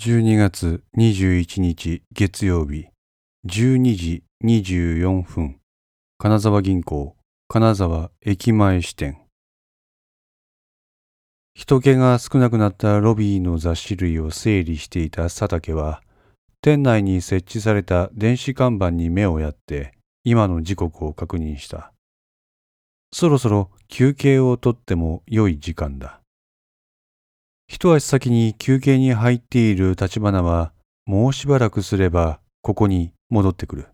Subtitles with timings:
[0.00, 2.88] 12月21日月曜日
[3.46, 5.60] 12時24分
[6.18, 7.16] 金沢銀行
[7.48, 9.22] 金沢駅前支店。
[11.54, 16.02] 人気が少なくなったロビーの雑誌類を整理していた佐竹は
[16.60, 21.92] 店内に設置された電子看板に目をやって今の時刻を確認した。
[23.12, 26.23] そろそろ休憩をとっても良い時間だ。
[27.66, 30.72] 一足先に休憩に入っている立花は
[31.06, 33.88] もうしばらくすればここに戻ってくる。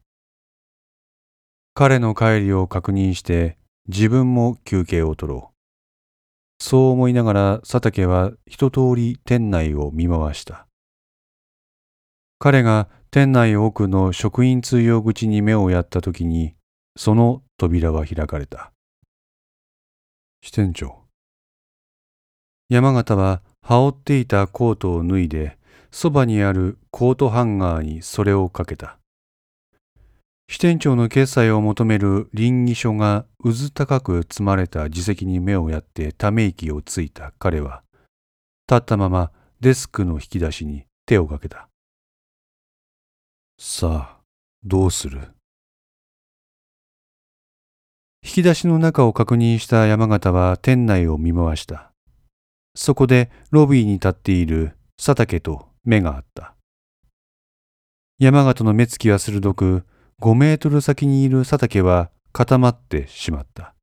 [1.74, 3.56] 彼の帰りを確認して
[3.88, 6.62] 自分も休憩を取ろう。
[6.62, 10.66] そう思いながら佐竹は一通り店内を見回した。
[12.38, 16.54] 彼が店内奥の職員通用口に目をやった時に
[16.96, 18.72] その扉は開かれた。
[20.42, 21.04] 支店長。
[22.68, 25.56] 山形は羽織っていたコートを脱いで
[25.92, 28.98] そばにあるコートハンガーにそれをかけた。
[30.48, 37.84] 支店長の決済を求める倫理書がうず高く積まれた自席に目をやってため息をついた彼は
[38.68, 41.68] 立ったままデスクの引き出しに手をかけた。
[43.56, 44.20] さあ
[44.64, 45.20] どうする？
[48.24, 51.89] 引き出しの中を確認した山形は店内を見回した。
[52.74, 56.54] そこでロビーに立っている佐竹と目があった。
[58.18, 59.84] 山形の目つきは鋭く
[60.20, 63.74] 5メートル先にいる佐竹は固まってしまった。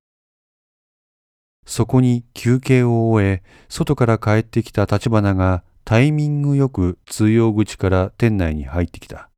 [1.65, 9.29] そこに休憩を終え外から帰ってきた立花がタイミングよく通用口から店内に入ってきた。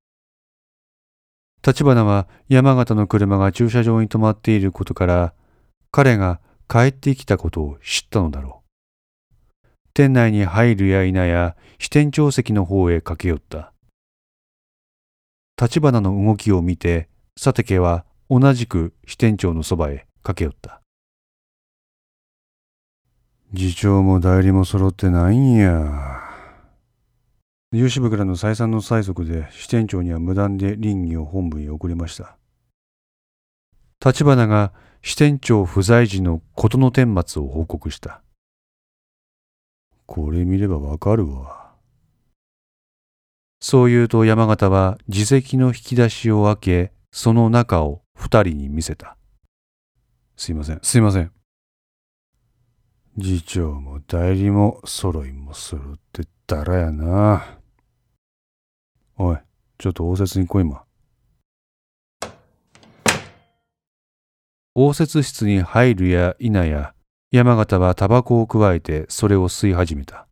[1.65, 5.33] 立花は山形の車が駐車場に止まっていることから
[5.91, 8.58] 彼が帰ってきたことを知ったのだろう。
[9.93, 13.73] 店内に入るや否や支店長席の方へ駆け寄った。
[15.61, 20.81] 立花の動きを見て佐竹は同じく支店長のそばへ駆け寄った。
[23.55, 26.21] 次長も代理も揃ってないんや。
[27.71, 32.37] 融資部からの再三の催促で支店長には無断で倫理を本部に送りました。
[34.03, 34.71] 立花が
[35.01, 38.21] 支店長不在時の事の顛末を報告した
[40.09, 41.69] これ見ればわかるわ。
[43.61, 49.17] そう言うと山形は自責の引き出しを開けその中を二人に見せた。
[50.35, 50.79] すいません。
[50.81, 51.31] すいません。
[53.19, 57.59] 次長も代理も揃いも揃ってたらやな。
[59.15, 59.37] おい、
[59.77, 60.85] ちょっと応接に来いま。
[64.73, 66.95] 応接室に入るや否や、
[67.31, 70.27] 山形はタバコをくわえてそれを吸い始めた。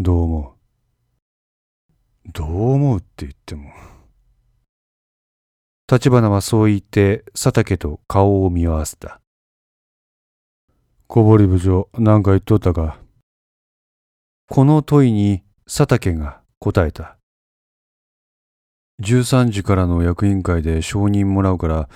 [0.00, 0.56] どう思
[2.26, 2.32] う？
[2.32, 3.70] どう思うって言っても。
[5.90, 9.20] 立花はそう言って佐竹と顔を見合わせた。
[11.06, 12.98] 小堀部長、何か言っとったか？
[14.48, 17.17] この問いに佐竹が答えた。
[19.02, 21.88] 13時からの役員会で承認もらうから、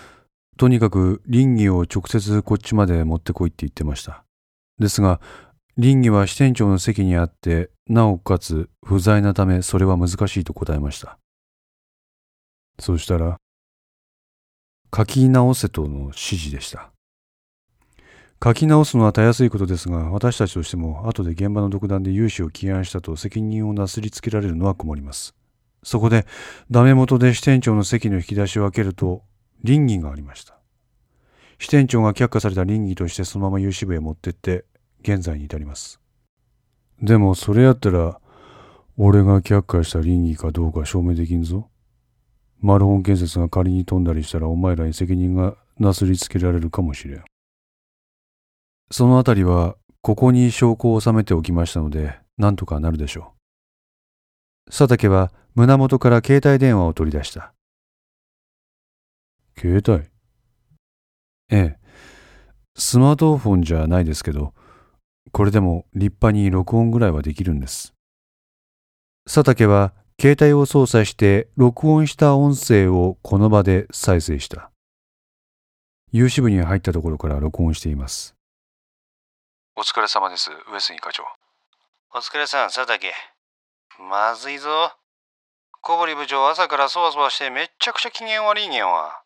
[0.56, 4.24] とにかく倫理を直接こっちまで持ってこいって言ってました。
[4.78, 5.20] ですが、
[5.76, 11.18] 倫理は支店長の席にあって、なおかつ不在なためそれは難しいと答えました。
[12.78, 13.38] そうしたら、
[14.94, 16.92] 書き直せとの指示でした。
[18.44, 25.34] 書き直すのはたやすいことですが、私たちとしても後で現場の独断で融資を起案したと責任をなすりつけられるのは困ります。
[25.82, 26.26] そこで、
[26.70, 29.22] ダメ元で支店長の席の引き出しを開けると、
[29.62, 30.58] 倫理がありました。
[31.58, 34.64] 支店長が却下された倫理としてそのまま融資部へ持ってって、
[35.02, 36.00] 現在に至ります。
[37.00, 38.20] でも、それやったら、
[38.96, 41.68] 俺が却下した倫理かどうか証明できんぞ。
[42.60, 47.24] マルホン建設が仮に飛んだりしたらお前らに責任がなすりつけられるかもしれん。
[48.90, 53.31] そのあたりはここに証拠を収めておきましたので、何とかなるでしょう。
[54.66, 57.52] 佐竹は胸元から携帯電話を取り出した。
[59.58, 60.08] 携帯？
[61.50, 61.78] ええ。
[62.74, 64.54] スマートフォンじゃないですけど、
[65.30, 67.92] これでも立派に録音ぐらいはできるんです。
[69.26, 74.70] 佐竹は携帯を操作して録音した音声をこの場で再生した。
[76.12, 78.34] 有志部に入ったところから録音しています。
[79.76, 81.24] お疲れ様です、上杉課長。
[82.14, 83.12] お疲れさん、佐竹。
[83.98, 84.92] まずいぞ。
[85.80, 89.22] 小堀部長、朝からそわそわしてめっちゃくちゃ機嫌悪いげんわ。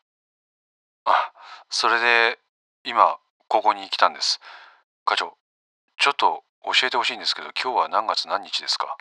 [1.05, 1.31] あ、
[1.69, 2.39] それで、
[2.83, 4.39] 今、ここに来たんです。
[5.05, 5.37] 課長、
[5.97, 8.97] ちょっと教えてほしいんですけど、今日は何月何日ですか？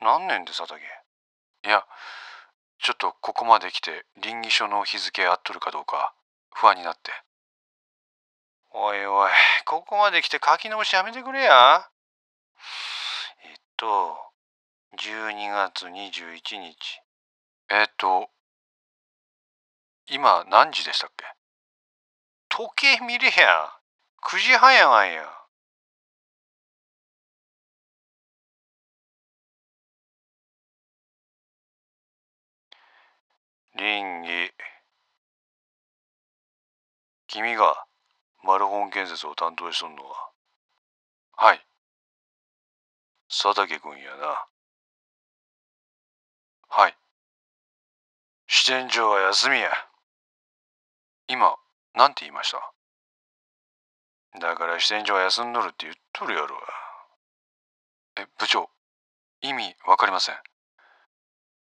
[0.00, 1.84] 何年で佐竹いや、
[2.80, 6.14] ちょっとここまで来て、倫理書の日付合っとるかどうか、
[6.54, 7.12] 不安になって。
[8.70, 9.30] おいおい、
[9.64, 11.88] ここまで来て書き直しやめてくれや。
[13.44, 14.27] えっと、
[14.96, 17.02] 12月21日。
[17.68, 18.30] えっと、
[20.10, 21.24] 今何時でしたっけ？
[22.48, 23.78] 時計見れや。
[24.22, 25.22] 9時半やがんや。
[33.74, 34.52] 倫理。
[37.28, 37.86] 君が
[38.42, 40.30] マルホン建設を担当しとんのは
[41.36, 41.64] はい。
[43.28, 44.48] 佐竹君やな。
[46.68, 46.96] はい。
[48.46, 49.70] 支店長は休みや。
[51.26, 51.56] 今、
[51.94, 52.72] なんて言いました？
[54.40, 56.56] だから支店長は休んどるって言っとるやろ
[58.16, 58.70] え、部長、
[59.42, 60.36] 意味わかりません。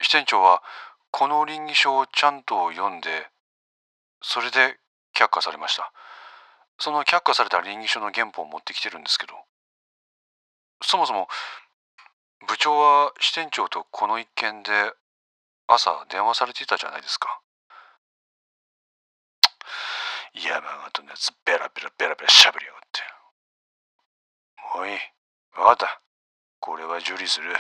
[0.00, 0.62] 支店長は、
[1.10, 3.28] この倫理書をちゃんと読んで、
[4.22, 4.78] それで
[5.16, 5.92] 却下されました。
[6.78, 9.34] その却下された倫理書の原本を持ってきてるんですけど、
[10.82, 11.28] そもそも、
[12.46, 14.70] 部長は支店長とこの一件で
[15.66, 17.40] 朝電話されていたじゃないですか。
[20.34, 23.00] 山形のやつベラベラベラベラしゃべりやがって。
[24.78, 24.94] もういい。
[25.58, 26.00] わかった。
[26.60, 27.56] これは受理する。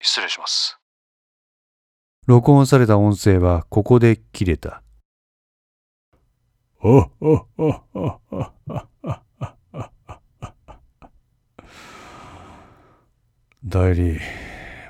[0.00, 0.78] 失礼します。
[2.26, 4.82] 録音された音声はここで切れた。
[13.64, 14.20] 代理、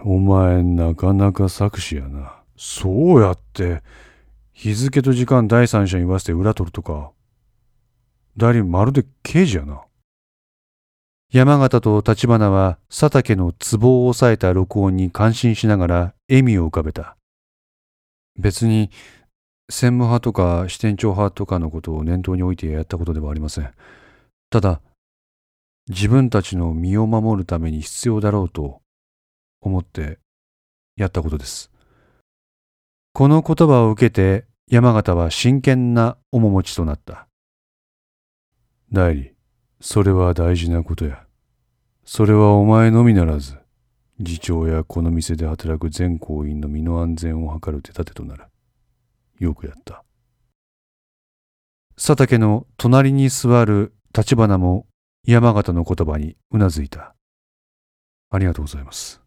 [0.04, 2.42] お前なかなか作詞やな。
[2.56, 3.82] そうやって、
[4.52, 7.12] 日付と時間第三者に言わせて裏取るとか。
[8.36, 9.80] 代理、まるで刑事やな。
[11.32, 17.16] 山形と立花は佐竹の壺を押さえた録音に感心しながら笑みを浮かべた。
[18.38, 18.90] 別に
[19.70, 23.70] 専務派とか支店長派とかのことを念頭に置いてやったことではありません。
[24.50, 24.80] ただ、
[25.88, 28.82] 自分たちの身を守るために必要だろうと
[29.60, 30.18] 思って
[30.96, 31.70] やったことです。
[33.14, 37.26] この言葉を受けて山形は真剣な面持ちとなった。
[38.92, 39.34] 代理、
[39.80, 41.24] それは大事なことや。
[42.04, 43.58] それはお前のみならず、
[44.18, 48.44] 次長やこの店で働く全行員の身の安全を図る手立てとなる。
[49.38, 50.04] よくやった。
[51.96, 54.86] 佐竹の隣に座る立花も
[55.30, 57.14] 山形の言葉にうなずいた。
[58.30, 59.20] ありがとうございます。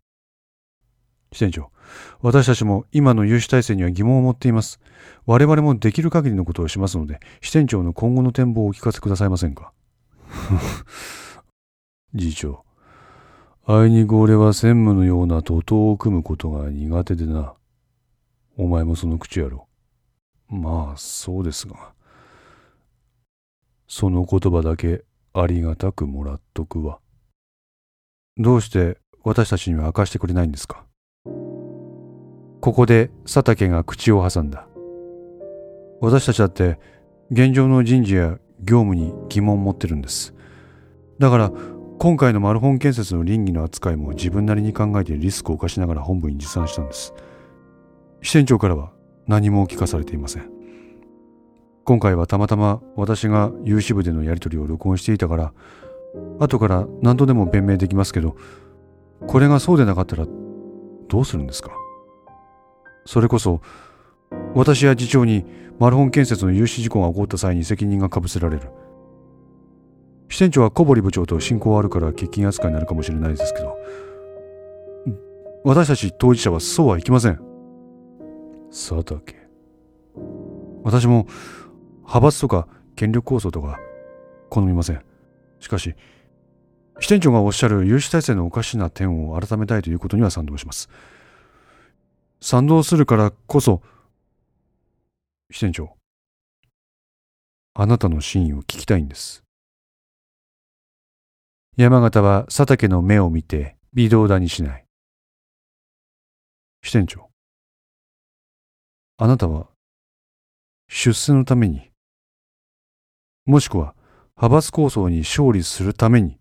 [1.31, 1.69] 支店長、
[2.21, 4.80] 私たちも今の融資体制には疑問を持っています。
[5.27, 9.74] 我々もできる限りのことをしますので、支店長の今後の展望をお聞かせくださいませんか？
[12.18, 12.65] 次長、
[13.68, 17.53] あいにく俺は専務のような徒党を組むことが苦手でな。
[18.57, 19.68] お前もその口やろ。
[20.50, 21.94] まあ、そうですが。
[23.88, 27.00] その言葉だけありがたくもらっとくわ。
[28.38, 30.86] どうして私たちには明かしてくれないんですか？
[31.25, 34.68] ここで佐竹が口を挟んだ。
[36.01, 36.80] 私たちだって
[37.31, 40.34] 現状の人事や業務に疑問を持ってるんです。
[41.17, 41.51] だから
[42.00, 47.13] 今回のマルホン建設の倫理の扱いも自分なりに考えてリスクを冒しながら本部に持参したんです。
[48.22, 48.91] 支店長からは
[49.27, 50.50] 何も聞かされていません。
[51.91, 55.53] 今回はたまたま私が有志部でのやり取りを録音していたから、
[56.39, 58.38] 後から何度でも弁明できますけど、
[59.27, 60.25] これがそうでなかったら
[61.10, 61.71] どうするんですか？
[63.03, 63.60] それこそ、
[64.55, 65.43] 私や次長に
[65.79, 68.69] マルホン建設の有志事故が起こった際に責任がかぶせられる。
[70.29, 73.77] 支店長は小堀部長と親交あるから欠勤扱いになるかもしれないですけど、
[75.65, 77.41] 私たち当事者はそうはいきません。
[78.69, 79.36] 佐竹。
[80.83, 81.27] 私も
[82.12, 83.80] 派閥とか権力構想とか
[84.50, 85.01] 好みません。
[85.62, 85.96] しかし、
[87.00, 90.89] 支店長がおっしゃる有志体制のおかしな点を改めたいということには賛同します。
[92.41, 93.82] 賛同するからこそ、
[95.51, 95.96] 支店長、
[97.75, 99.44] あなたの真意を聞きたいんです。
[101.77, 104.86] 山形は佐竹の目を見て微動だにしない。
[106.84, 107.30] 支店長、
[109.15, 109.70] あなたは
[110.89, 111.90] 出世のために、
[113.51, 113.96] もしくは
[114.38, 116.38] 派閥構想に勝利するために、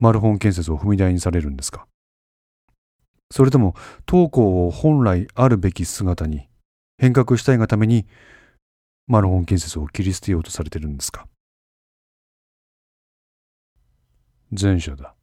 [0.00, 1.86] マルホン建設を踏み台にされるんですか？
[3.30, 6.48] それとも、当校を本来あるべき姿に
[6.98, 8.08] 変革したいがために、
[9.06, 11.28] マルホン建設を切り捨てようとされてるんですか？
[14.50, 15.14] 前者だ。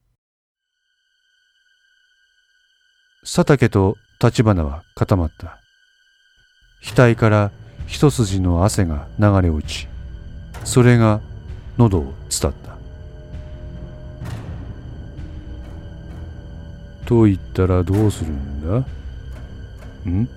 [3.24, 5.59] 佐竹と立花は固まった。
[6.95, 7.51] 額から
[7.86, 9.89] 一筋の汗が流れ落ち、
[10.63, 11.22] それが
[11.78, 12.70] 喉を伝った。
[17.06, 18.86] と言ったらどうするんだ？
[20.10, 20.30] ん？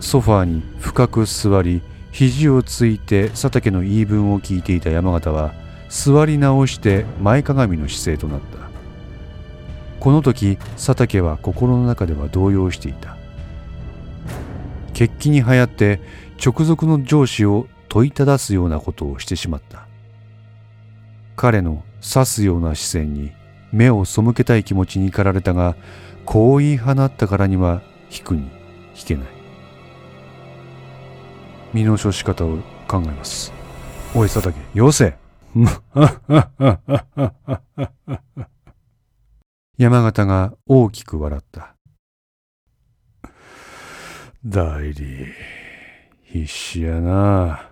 [0.00, 5.52] ソファーに深く座り肘をついて佐竹の言い分を聞いていた山形は
[5.88, 8.58] 座り直して前かがみの姿勢となった。
[10.00, 13.16] この時佐竹は心の中では動揺していた。
[14.94, 16.00] 決起に流行って
[16.44, 19.86] 直属の上司を問いただすようなことをしてしまった
[21.36, 23.32] 彼の刺すような視線に
[23.72, 25.76] 目を背けたい気持ちに駆られたが
[26.24, 28.50] こう言い放ったからには引くに
[28.94, 29.26] 引けない
[31.72, 33.52] 身の処し方を考えます
[34.14, 35.14] おい佐竹よせ
[39.78, 41.76] 山形が大きく笑った。
[44.44, 45.26] 代理、
[46.24, 47.67] 必死やな。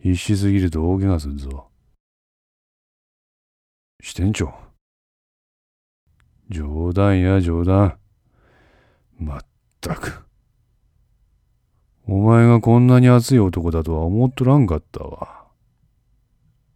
[0.00, 1.68] 必死すぎると大怪我するぞ。
[4.00, 4.52] 支店長。
[6.50, 7.98] 冗談や冗談。
[9.18, 9.40] まっ
[9.80, 10.24] たく。
[12.06, 15.46] お前がこんなに熱い男だとは思っとらんかったわ。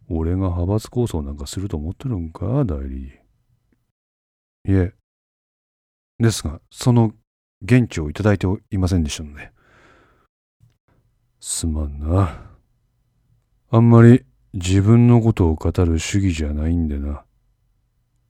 [0.09, 3.07] 俺が派閥構想なんかすると思ってるんか、代理。
[4.67, 4.93] いえ。
[6.19, 7.13] ですが、その
[7.63, 9.51] 現地をいただいていませんでしたので。
[11.39, 12.52] すまんな。
[13.75, 17.23] あんまり自分のことを語る主義じゃないんでな。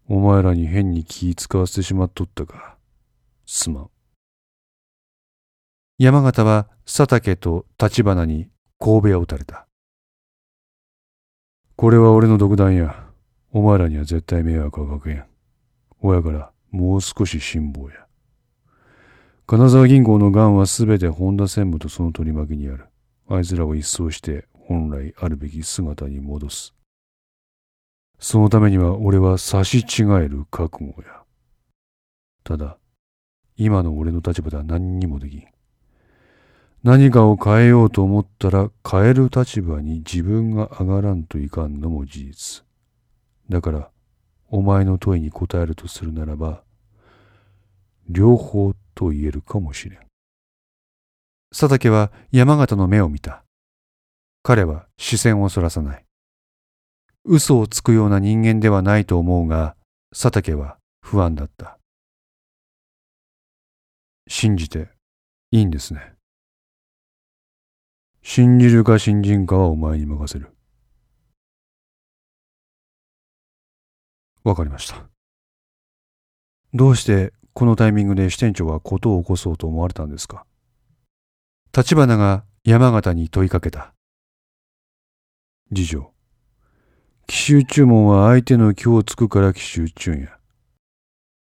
[0.08, 2.78] お前らに変に気使わせてしまっとったか。
[3.46, 3.90] すまん。
[5.98, 8.48] 山形は佐竹と立花に
[8.80, 9.68] 神戸を打たれた。
[11.76, 13.04] これは俺の独断や。
[13.52, 15.26] お前らには絶対迷惑はかけん。
[16.00, 18.06] 親からもう少し辛抱や。
[19.46, 22.86] 金沢銀行の癌はすべて本田専務とその取り巻きにある。
[23.28, 26.74] あいつらを一掃して本来あるべき姿に戻す。
[28.20, 31.24] そのためには俺は差し違える覚悟や。
[32.44, 32.78] ただ、
[33.58, 35.44] 今の俺の立場では何にもできん。
[36.84, 42.64] 何かを変えようと思ったら変える立場に自分が上がらんといかんのも事実。
[43.50, 43.90] だから、
[44.50, 46.64] お前の問いに答えるとするならば、
[48.10, 50.00] 両方と言えるかもしれん。
[51.52, 53.43] 佐竹は山形の目を見た。
[54.44, 56.06] 彼は視線をそらさない。
[57.24, 59.78] 嘘をつくような人間ではないと思うが、
[60.12, 61.80] 佐竹は不安だった。
[64.28, 64.90] 信じて
[65.52, 66.14] いいんですね。
[68.22, 70.54] 信じるか信じんかはお前に任せる。
[74.44, 75.06] わかりました。
[76.74, 80.46] どうしてこのタイミングで支店長は事を起こそうと思われたんですか？
[81.74, 83.93] 立花が山形に問いかけた。
[85.74, 86.12] 次女。
[87.28, 90.38] 奇襲注文は相手の気をつくから奇襲中や。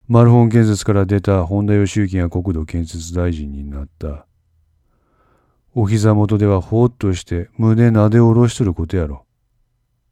[0.08, 4.26] マルホン建設から出た本田義行が国土建設大臣になった。
[5.75, 9.26] お膝元ではほっとして胸なで下ろしとることやろ。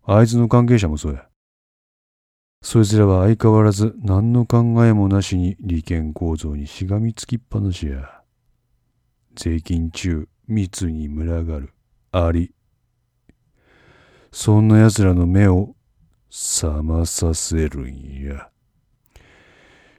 [0.05, 1.27] あいつの関係者もそうや。
[2.63, 8.23] そいつらは相変わらず何の考えもなしに利権構造にしがみつきっぱなしや。
[9.37, 11.73] 税金中、密に群がる、
[12.11, 12.53] あり。
[14.37, 15.77] そんな奴らの目を
[16.29, 18.49] 覚まさせるんや。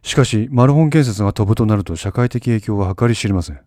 [0.03, 3.61] しかし、マルホン建設が飛ぶとなると社会的影響は計り知れません。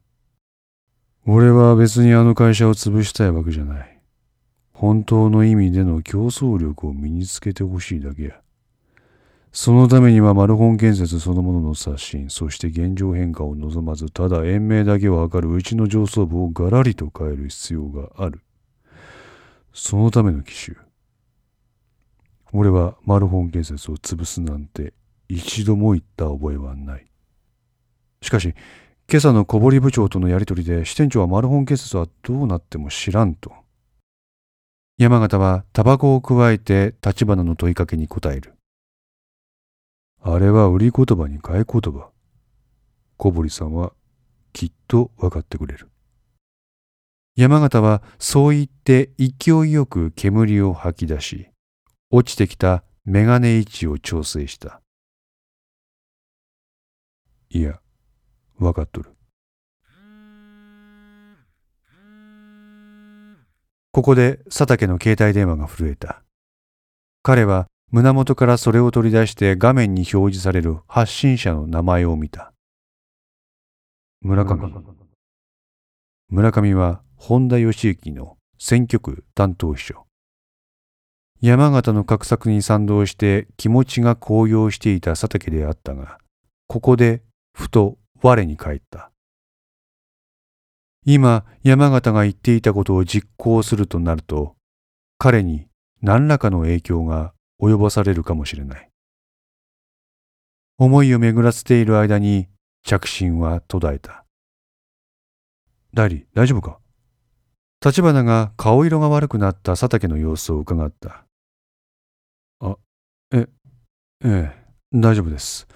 [1.27, 3.99] 俺は別にあの会社を潰したいわけじゃない。
[4.75, 8.39] 本当の意味での競争力を身につけてほしいだけや。
[9.51, 18.43] そのためにはマルホン建設そのものの刷新、そして現状変化を望まず、ただ延命だけを図るうちの上層部をガラリと変える必要がある。
[19.81, 20.77] そのための奇襲。
[22.53, 24.93] 俺はマルホン建設を潰すなんて
[25.29, 27.07] 一度も言った覚えはない。
[28.21, 28.55] しかし、
[29.09, 33.53] 今朝の小堀部長とのやりとりで支店長はマルホン建設はどうなっても知らんと。
[34.99, 38.55] 山形はタバコをくわえて立花の問いかけに答える。
[40.21, 42.11] あれは売り言葉に買い言葉。
[43.17, 43.93] 小堀さんは
[44.53, 45.89] きっと分かってくれる。
[47.39, 51.51] 山形はそう言って勢いよく煙を吐き出し、
[52.11, 54.81] 落ちてきたメガネ位置を調整した。
[57.51, 57.79] いや、
[58.59, 59.11] わかっとる。
[63.93, 66.25] ここで佐竹の携帯電話が震えた。
[67.23, 72.53] 彼は胸元からそれを取り出して画面に表示される発信者の名前を見た。
[74.23, 74.73] 村上。
[76.31, 80.07] 村上は本田義行の選挙区担当秘書。
[81.43, 86.19] 山形の画策に賛同して気持ちが高揚していた佐竹であったが、
[86.69, 87.23] ここで
[87.53, 89.11] ふと我に返った。
[91.05, 94.55] 今山形が言っていたことを実行するとなると、
[95.19, 95.67] 彼に
[96.01, 98.91] 何らかの影響が及ぼされるかもしれない。
[100.79, 102.49] 思いを巡らせている間に
[102.85, 104.25] 着信は途絶えた。
[105.93, 106.79] 代理、大丈夫か？
[107.85, 111.25] 立花が顔色が悪くなった佐竹の様子を伺った。
[112.61, 112.77] あ、
[113.33, 113.49] え、
[114.25, 115.69] ええ、大丈夫です。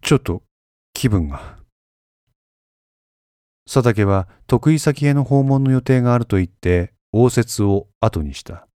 [0.00, 0.42] ちょっと
[0.94, 1.58] 気分が。
[3.66, 8.66] 佐竹は得意先への訪問の予定があると言って応接を後にした。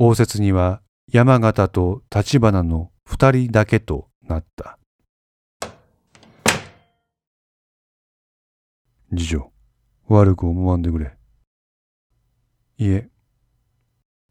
[0.00, 4.78] 応接には山形と立花の二人だけとなった。
[9.16, 9.53] 次女、
[10.08, 11.16] 悪く思わんでくれ。
[12.78, 13.08] いえ、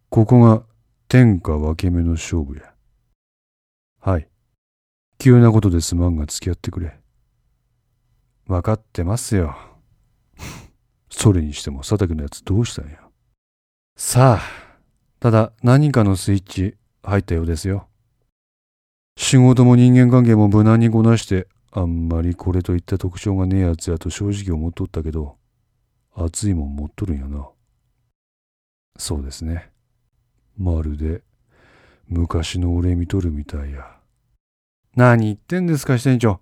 [0.10, 0.63] ここが
[1.08, 2.74] 天下分け目の勝負や。
[4.00, 4.27] はい。
[5.18, 7.00] 急なことですまんが付き合ってくれ。
[8.48, 9.56] わかってますよ。
[11.10, 13.00] それにしても佐竹のやつどうしたんや。
[13.96, 14.80] さあ、
[15.20, 17.88] ただ何かのスイッチ入ったようですよ。
[19.18, 25.38] 仕事も人間関係も無難にこなしてあんまりこれといった特徴がねえやつやと正直思っとったけど、
[26.15, 27.50] 熱いもん持っとるんやな。
[28.98, 29.72] そうですね。
[30.58, 31.24] まるで
[32.08, 33.98] 昔の俺見とるみたいや。
[34.96, 36.39] 何言ってんですか、支店長。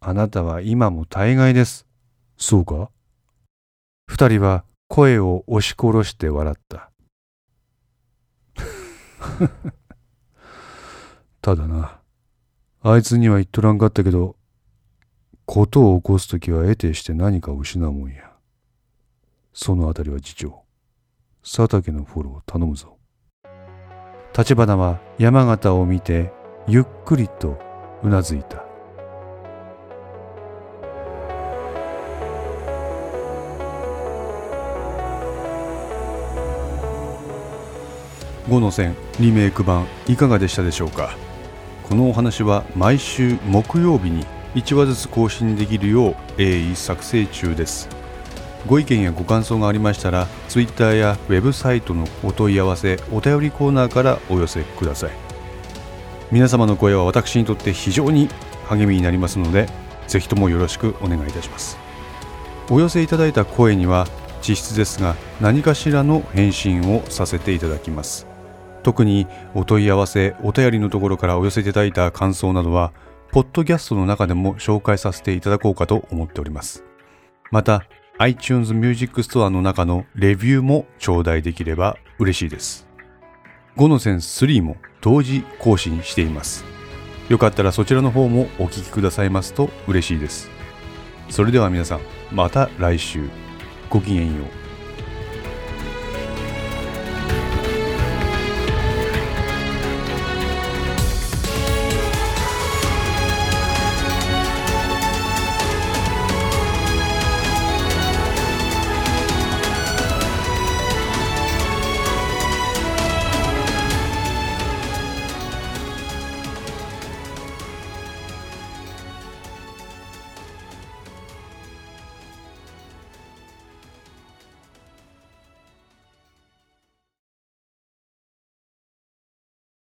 [0.00, 1.86] あなたは今も大概です。
[2.36, 2.90] そうか？
[4.08, 6.90] 二人は声を押し殺して笑った。
[11.40, 12.00] ただな、
[12.82, 14.36] あいつには言っとらんかったけど、
[15.46, 18.29] ことを起こすときは得てして何かを失うもんや。
[19.52, 20.62] そのあたりは次長、
[21.42, 22.96] 佐竹のフォローを頼むぞ。
[24.36, 26.32] 立花は山形を見て
[26.68, 27.58] ゆっくりと
[28.02, 28.64] うなずいた。
[38.48, 41.10] 5の線リメイク版いかがでしたでしょうか？
[41.88, 47.88] このお話は毎週木曜日に1話ずつ更新できるよう鋭意作成中です
[48.66, 55.10] ご意見やご感想がありましたら Twitter やウェブサイトのお問い合わせお便りコーナーからお寄せください。
[56.30, 58.28] 皆様の声は私にとって非常に
[58.68, 59.66] 励みになりますので
[60.06, 61.76] ぜひともよろしくお願いいたします。
[62.70, 64.06] お寄せいただいた声には
[64.40, 68.26] 実質ですが何かしらの返信をさせていただきます。
[68.82, 72.92] 特にお問い合わせお便りのところからお寄せいただいた感想などは
[73.32, 76.84] ポッドキャストの中でも紹介させていただこうかと思っております。
[77.50, 77.84] また、
[78.22, 82.86] iTunes Music Store の中のレビューも頂戴できれば嬉しいです。
[83.78, 86.66] 5の線3も同時更新しています。
[87.30, 90.50] よかったらそちらの方もお聴きくださいますと嬉しいです。
[91.30, 93.26] それでは皆さん、また来週。
[93.88, 94.59] ごきげんよう。